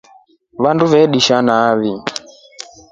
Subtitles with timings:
[0.63, 1.91] Vandu validisha nai.